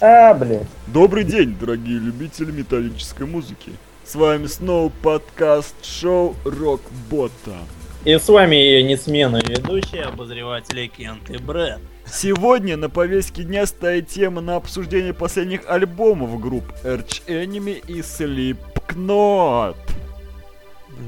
[0.00, 0.66] А, блядь.
[0.88, 3.72] Добрый день, дорогие любители металлической музыки.
[4.04, 7.56] С вами снова подкаст-шоу Рок Бота.
[8.04, 11.80] И с вами ее несменный ведущий, обозреватель Кент и Брэд.
[12.04, 19.76] Сегодня на повестке дня стоит тема на обсуждение последних альбомов групп Arch Enemy и Slipknot.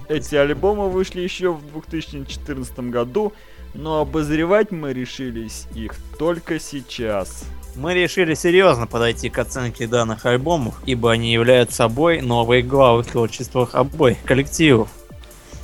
[0.09, 3.35] Эти альбомы вышли еще в 2014 году,
[3.75, 7.45] но обозревать мы решились их только сейчас.
[7.79, 13.07] Мы решили серьезно подойти к оценке данных альбомов, ибо они являются собой новые главы в
[13.07, 14.89] творчествах обоих коллективов.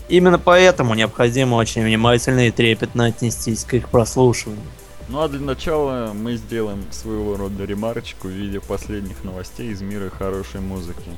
[0.09, 4.62] Именно поэтому необходимо очень внимательно и трепетно отнестись к их прослушиванию.
[5.09, 10.09] Ну а для начала мы сделаем своего рода ремарочку в виде последних новостей из мира
[10.09, 11.10] хорошей музыки.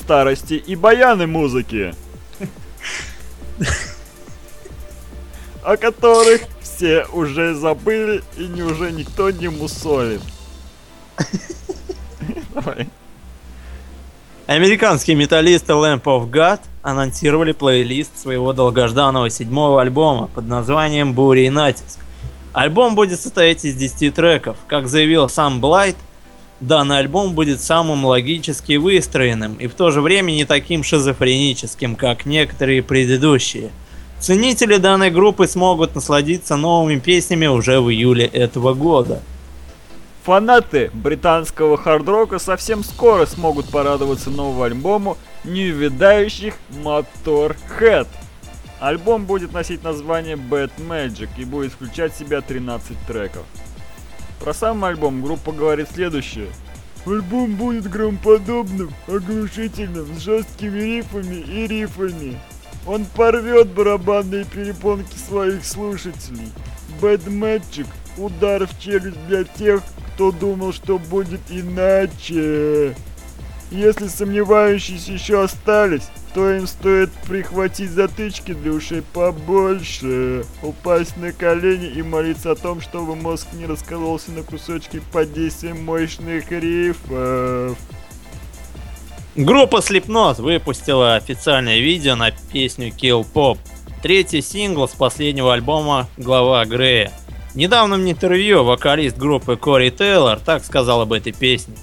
[0.00, 1.94] Старости и баяны музыки.
[5.62, 6.40] О которых
[6.78, 10.20] все уже забыли и не уже никто не мусолит.
[12.54, 12.86] Давай.
[14.46, 21.50] Американские металлисты Lamp of God анонсировали плейлист своего долгожданного седьмого альбома под названием «Буря и
[21.50, 21.98] натиск».
[22.52, 24.56] Альбом будет состоять из 10 треков.
[24.68, 25.96] Как заявил сам Блайт,
[26.60, 32.24] данный альбом будет самым логически выстроенным и в то же время не таким шизофреническим, как
[32.24, 33.72] некоторые предыдущие.
[34.20, 39.22] Ценители данной группы смогут насладиться новыми песнями уже в июле этого года.
[40.24, 48.08] Фанаты британского хард-рока совсем скоро смогут порадоваться новому альбому неувядающих Motorhead.
[48.80, 53.44] Альбом будет носить название Bad Magic и будет включать в себя 13 треков.
[54.40, 56.48] Про сам альбом группа говорит следующее.
[57.06, 62.38] Альбом будет громоподобным, оглушительным, с жесткими рифами и рифами.
[62.86, 66.52] Он порвет барабанные перепонки своих слушателей.
[67.00, 69.82] Magic– удар в челюсть для тех,
[70.14, 72.96] кто думал, что будет иначе.
[73.70, 81.86] Если сомневающиеся еще остались, то им стоит прихватить затычки для ушей побольше, упасть на колени
[81.86, 87.76] и молиться о том, чтобы мозг не раскололся на кусочки под действием мощных рифов.
[89.38, 93.58] Группа Slipknot выпустила официальное видео на песню Kill Pop,
[94.02, 97.12] третий сингл с последнего альбома «Глава Грея».
[97.52, 101.76] В недавнем интервью вокалист группы Кори Тейлор так сказал об этой песне.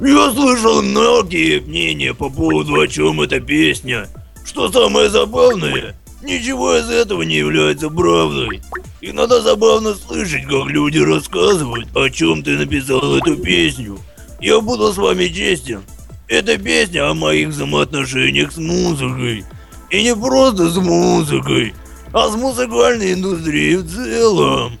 [0.00, 4.06] Я слышал многие мнения по поводу, о чем эта песня.
[4.44, 8.62] Что самое забавное, ничего из этого не является правдой.
[9.00, 13.98] Иногда забавно слышать, как люди рассказывают, о чем ты написал эту песню.
[14.40, 15.82] Я буду с вами честен.
[16.28, 19.44] Эта песня о моих взаимоотношениях с музыкой.
[19.90, 21.72] И не просто с музыкой,
[22.12, 24.78] а с музыкальной индустрией в целом.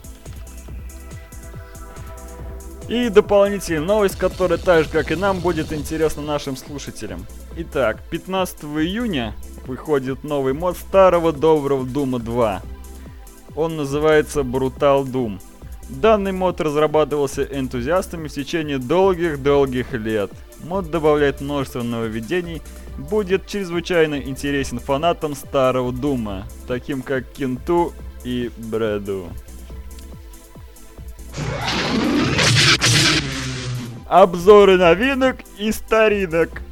[2.88, 7.24] И дополнительная новость, которая так же, как и нам, будет интересна нашим слушателям.
[7.56, 9.32] Итак, 15 июня
[9.66, 12.62] выходит новый мод старого доброго Дума 2.
[13.54, 15.40] Он называется Brutal Doom.
[15.88, 20.32] Данный мод разрабатывался энтузиастами в течение долгих-долгих лет.
[20.64, 22.62] Мод добавляет множество нововведений,
[22.96, 27.92] будет чрезвычайно интересен фанатам старого Дума, таким как Кенту
[28.24, 29.28] и Брэду.
[34.08, 36.62] Обзоры новинок и старинок.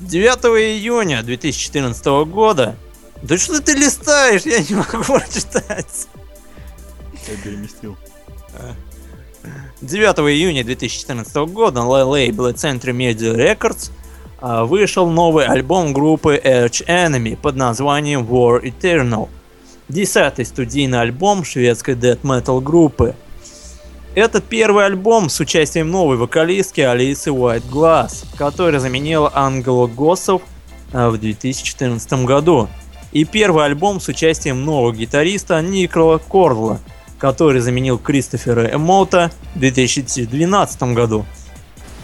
[0.00, 0.28] 9
[0.78, 2.76] июня 2014 года.
[3.22, 4.42] Да что ты листаешь?
[4.42, 6.08] Я не могу прочитать.
[7.28, 7.98] Я переместил.
[9.80, 13.90] 9 июня 2014 года на лейбле Century Media Records
[14.40, 19.28] а, вышел новый альбом группы Arch Enemy под названием War Eternal.
[19.88, 23.14] Десятый студийный альбом шведской death metal группы.
[24.14, 30.42] Это первый альбом с участием новой вокалистки Алисы White Glass, которая заменила Ангела Госсов
[30.92, 32.68] в 2014 году.
[33.12, 36.80] И первый альбом с участием нового гитариста Никола Корла,
[37.20, 41.26] который заменил Кристофера Эмота в 2012 году.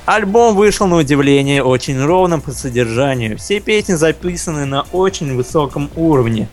[0.04, 3.36] Альбом вышел на удивление очень ровным по содержанию.
[3.38, 6.48] Все песни записаны на очень высоком уровне.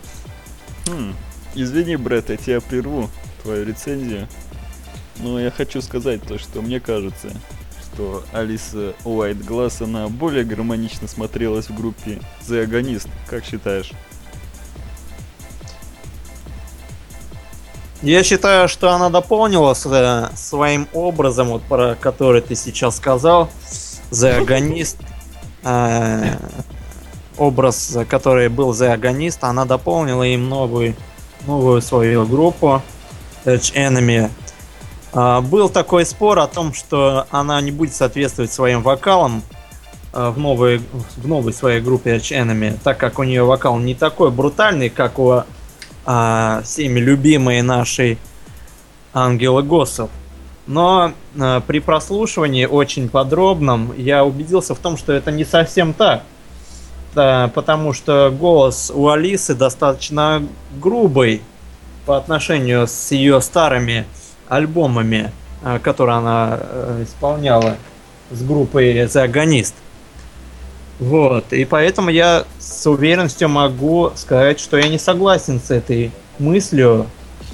[0.88, 1.14] Хм,
[1.54, 3.08] извини, Брэд, я тебя прерву,
[3.44, 4.26] твою рецензию.
[5.20, 7.28] Но я хочу сказать то, что мне кажется,
[7.80, 12.18] что Алиса Уайт Глаз, она более гармонично смотрелась в группе
[12.48, 13.08] The Agonist.
[13.28, 13.92] Как считаешь?
[18.04, 23.48] Я считаю, что она дополнила с, своим образом, вот про который ты сейчас сказал,
[24.10, 24.98] The Agonist,
[25.62, 26.36] э,
[27.38, 30.94] образ, который был The Agonist, она дополнила им новую,
[31.46, 32.82] новую свою группу
[33.46, 34.30] Edge Enemy.
[35.14, 39.42] А, был такой спор о том, что она не будет соответствовать своим вокалам
[40.12, 40.82] а, в новой,
[41.16, 45.18] в новой своей группе Arch Enemy, так как у нее вокал не такой брутальный, как
[45.18, 45.44] у
[46.06, 48.18] а, всеми любимой нашей
[49.12, 50.10] Ангелы Госсов.
[50.66, 56.22] Но а, при прослушивании очень подробном я убедился в том, что это не совсем так.
[57.14, 60.42] Да, потому что голос у Алисы достаточно
[60.80, 61.42] грубый
[62.06, 64.04] по отношению с ее старыми
[64.48, 65.30] альбомами,
[65.62, 67.76] а, которые она э, исполняла
[68.30, 69.72] с группой The.
[71.00, 77.06] Вот, и поэтому я с уверенностью могу сказать, что я не согласен с этой мыслью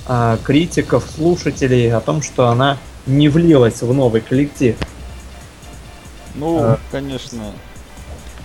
[0.06, 2.76] а, критиков, слушателей о том, что она
[3.06, 4.76] не влилась в новый коллектив.
[6.34, 6.78] Ну, А.
[6.90, 7.52] конечно,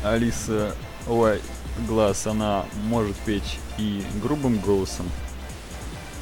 [0.03, 0.71] Алиса
[1.07, 1.39] Ой,
[1.87, 5.09] Глаз, она может петь и грубым голосом,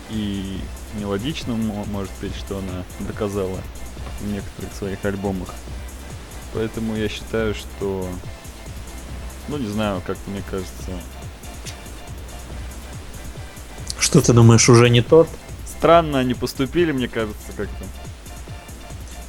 [0.09, 0.57] и
[0.99, 3.57] мелодичным мо- может петь, что она доказала
[4.19, 5.49] в некоторых своих альбомах.
[6.53, 8.07] Поэтому я считаю, что...
[9.47, 10.71] Ну, не знаю, как мне кажется,
[13.99, 15.27] Что ты думаешь, уже не тот?
[15.83, 17.83] странно они поступили, мне кажется, как-то.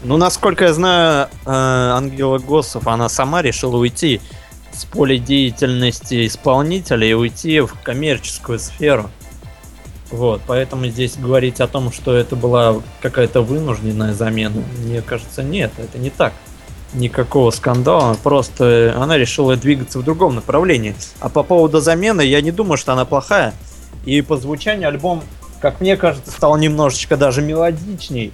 [0.05, 4.21] Ну, насколько я знаю, э, Ангела Госсов, она сама решила уйти
[4.73, 9.11] с поля деятельности исполнителя и уйти в коммерческую сферу.
[10.13, 15.73] Вот, поэтому здесь говорить о том, что это была какая-то вынужденная замена, мне кажется, нет,
[15.77, 16.35] это не так.
[16.95, 20.95] Никакого скандала, просто она решила двигаться в другом направлении.
[21.21, 23.53] А по поводу замены, я не думаю, что она плохая.
[24.07, 25.23] И по звучанию альбом,
[25.61, 28.33] как мне кажется, стал немножечко даже мелодичней.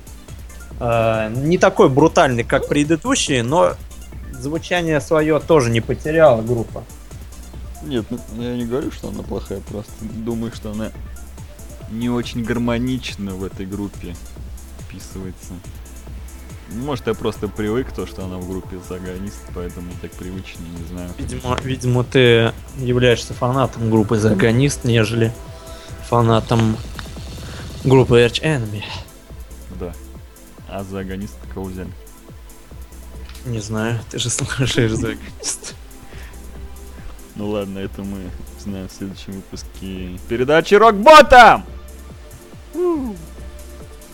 [0.79, 3.75] Э, не такой брутальный, как предыдущие, но
[4.33, 6.85] звучание свое тоже не потеряла группа.
[7.83, 10.91] Нет, ну, я не говорю, что она плохая, просто думаю, что она
[11.91, 14.15] не очень гармонично в этой группе
[14.81, 15.55] вписывается.
[16.73, 21.11] Может, я просто привык то, что она в группе Загонист, поэтому так привычнее, не знаю.
[21.19, 25.33] Видимо, видимо, ты являешься фанатом группы Загонист, нежели
[26.09, 26.77] фанатом
[27.85, 28.85] группы Arch Enemy.
[29.81, 29.93] Да.
[30.69, 31.91] А Загонист кого взяли?
[33.47, 35.75] Не знаю, ты же слушаешь Загонист.
[37.35, 41.65] Ну ладно, это мы узнаем в следующем выпуске передачи Рокботом!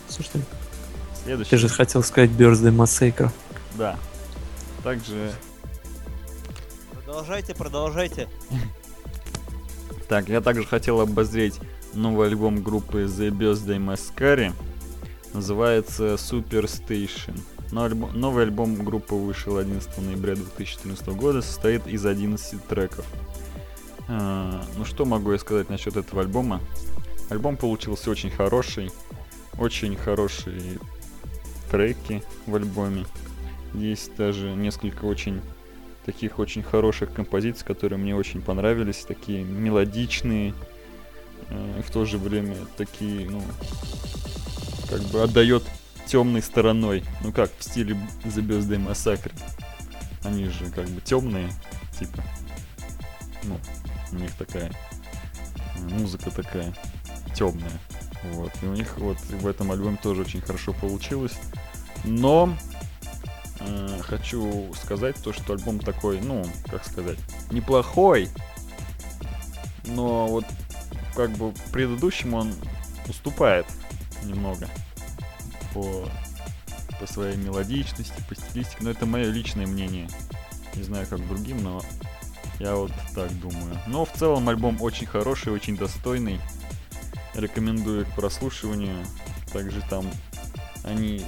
[0.09, 0.43] Слушай,
[1.27, 1.57] ты Следующий.
[1.57, 3.31] же хотел сказать Birthday Massacre.
[3.75, 3.99] Да.
[4.83, 5.33] Также
[7.05, 8.29] Продолжайте, продолжайте.
[10.09, 11.59] Так, я также хотел обозреть
[11.95, 14.53] новый альбом группы The Birthday Mascari.
[15.33, 17.39] Называется Superstation.
[17.73, 23.05] Но альбо- Новый альбом группы вышел 11 ноября 2014 года, состоит из 11 треков.
[24.09, 26.61] А, ну что могу я сказать насчет этого альбома?
[27.29, 28.93] Альбом получился очень хороший,
[29.59, 30.79] очень хорошие
[31.71, 33.05] треки в альбоме.
[33.75, 35.41] Есть даже несколько очень
[36.05, 40.55] таких очень хороших композиций, которые мне очень понравились, такие мелодичные,
[41.51, 43.43] э, в то же время такие, ну,
[44.89, 45.65] как бы отдает
[46.07, 47.03] темной стороной.
[47.23, 49.33] Ну как, в стиле The Birthday Massacre.
[50.23, 51.51] Они же как бы темные,
[51.99, 52.23] типа.
[53.43, 53.59] Ну,
[54.13, 56.73] у них такая э, музыка такая
[57.35, 57.81] темная.
[58.33, 58.53] Вот.
[58.63, 61.35] И у них вот в этом альбоме тоже очень хорошо получилось.
[62.05, 62.55] Но
[63.61, 67.19] э, хочу сказать то, что альбом такой, ну, как сказать,
[67.51, 68.29] неплохой.
[69.87, 70.45] Но вот
[71.15, 72.53] как бы предыдущему он
[73.09, 73.67] уступает
[74.25, 74.69] немного
[75.73, 76.09] по,
[77.01, 78.79] по своей мелодичности, по стилистике.
[78.81, 80.09] Но это мое личное мнение.
[80.75, 81.81] Не знаю, как другим, но
[82.59, 83.79] я вот так думаю.
[83.87, 86.41] Но в целом альбом очень хороший, очень достойный.
[87.37, 89.05] Рекомендую к прослушиванию.
[89.53, 90.11] Также там
[90.83, 91.25] они,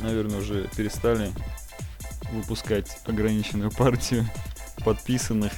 [0.00, 1.32] наверное, уже перестали
[2.32, 4.26] выпускать ограниченную партию
[4.84, 5.52] подписанных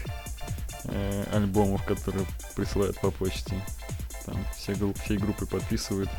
[0.85, 3.55] э, альбомов, которые присылают по почте.
[4.27, 6.11] Там все, гру- всей группы подписывают.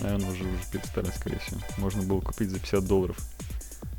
[0.00, 1.60] Наверное, уже, уже перестали, скорее всего.
[1.78, 3.16] Можно было купить за 50 долларов.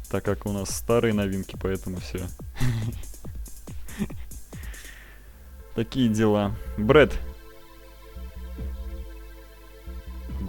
[0.09, 2.27] Так как у нас старые новинки, поэтому все.
[5.75, 6.55] Такие дела.
[6.77, 7.13] Брэд.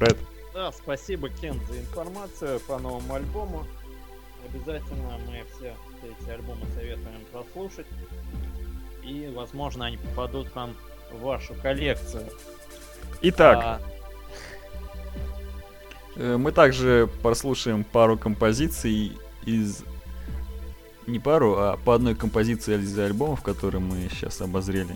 [0.04, 0.18] Брэд.
[0.52, 3.66] Да, спасибо, Кен, за информацию по новому альбому.
[4.48, 7.86] Обязательно мы все эти альбомы советуем прослушать.
[9.02, 10.74] И, возможно, они попадут к вам
[11.12, 12.26] в вашу коллекцию.
[13.22, 13.80] Итак, А,
[16.16, 19.12] Э, Мы также прослушаем пару композиций
[19.44, 19.82] из...
[21.06, 24.94] Не пару, а по одной композиции из альбомов, которые мы сейчас обозрели.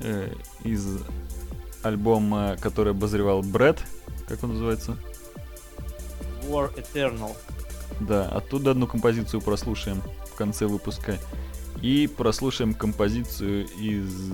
[0.00, 0.32] Э,
[0.64, 1.00] Из
[1.82, 3.80] альбома, который обозревал Брэд,
[4.28, 4.96] как он называется?
[6.48, 7.36] War Eternal.
[8.00, 11.18] Да, оттуда одну композицию прослушаем в конце выпуска.
[11.80, 14.32] И прослушаем композицию из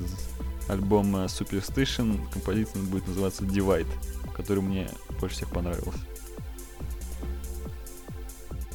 [0.68, 2.20] альбома Superstation.
[2.32, 3.88] Композиция будет называться Divide,
[4.34, 4.88] который мне
[5.20, 5.98] больше всех понравился.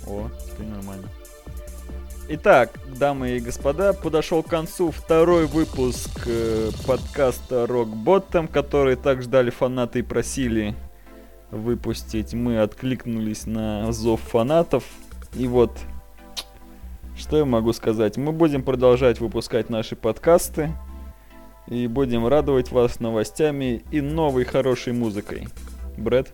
[0.08, 1.10] О, теперь нормально.
[2.30, 9.22] Итак, дамы и господа, подошел к концу второй выпуск э, подкаста Rock Bottom, который так
[9.22, 10.74] ждали фанаты и просили
[11.52, 12.34] выпустить.
[12.34, 14.86] Мы откликнулись на зов фанатов.
[15.36, 15.78] И вот,
[17.18, 18.16] что я могу сказать.
[18.16, 20.72] Мы будем продолжать выпускать наши подкасты.
[21.68, 25.50] И будем радовать вас новостями и новой хорошей музыкой.
[25.98, 26.34] Брэд?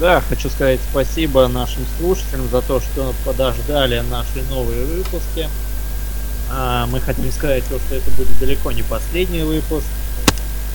[0.00, 5.48] Да, хочу сказать спасибо нашим слушателям за то, что подождали наши новые выпуски.
[6.50, 9.86] А, мы хотим сказать то, что это будет далеко не последний выпуск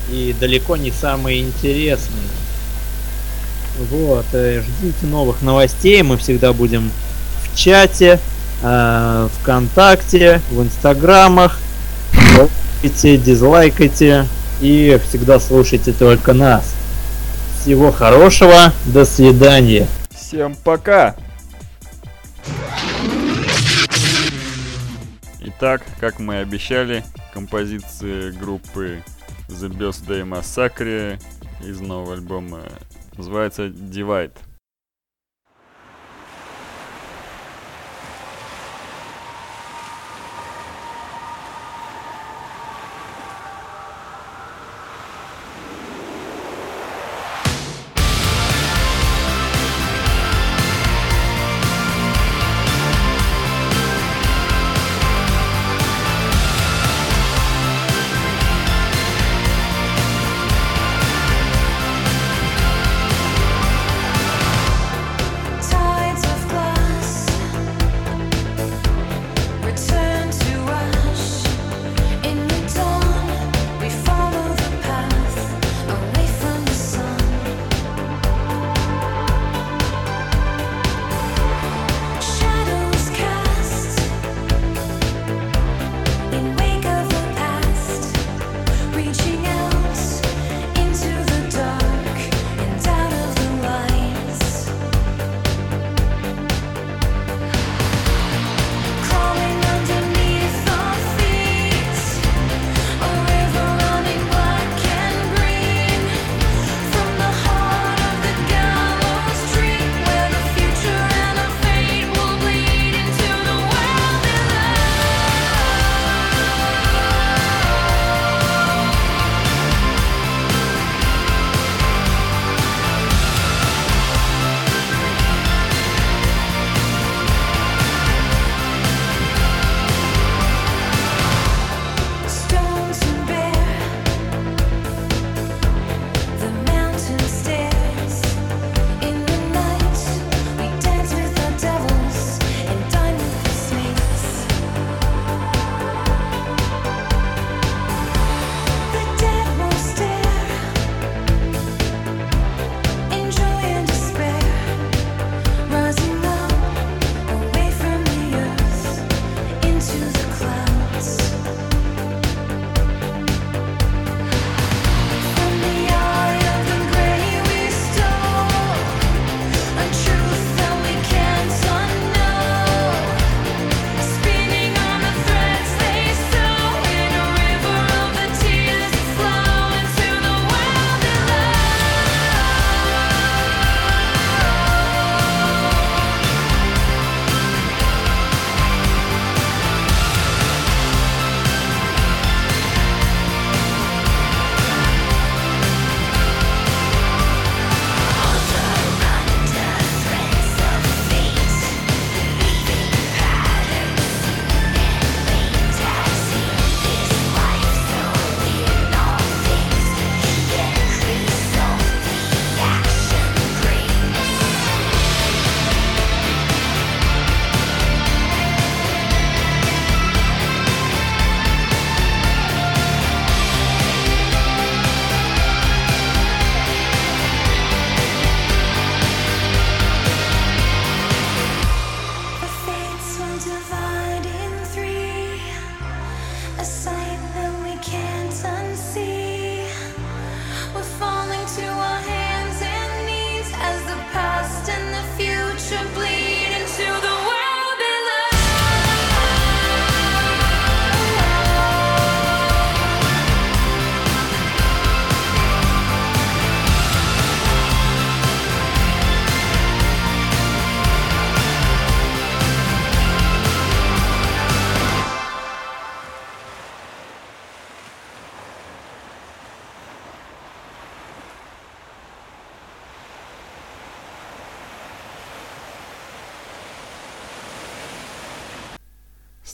[0.09, 2.21] и далеко не самый интересный.
[3.91, 6.91] Вот, э, ждите новых новостей, мы всегда будем
[7.43, 8.19] в чате,
[8.61, 11.59] э, ВКонтакте, в Инстаграмах.
[12.81, 14.25] Лайкайте, дизлайкайте
[14.61, 16.78] и всегда слушайте только нас.
[17.69, 19.85] Всего хорошего, до свидания.
[20.09, 21.15] Всем пока!
[25.39, 29.03] Итак, как мы и обещали, композиции группы
[29.49, 31.21] The Birthday Massacre
[31.63, 32.61] из нового альбома
[33.15, 34.33] называется Divide.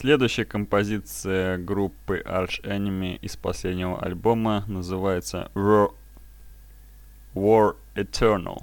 [0.06, 5.92] Следующая композиция группы Arch Enemy из последнего альбома называется War,
[7.34, 8.62] War Eternal.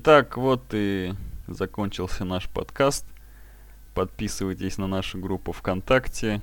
[0.00, 1.12] Итак, вот и
[1.48, 3.04] закончился наш подкаст.
[3.96, 6.40] Подписывайтесь на нашу группу ВКонтакте,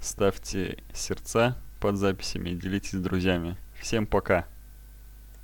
[0.00, 3.56] ставьте сердца под записями делитесь с друзьями.
[3.80, 4.46] Всем пока!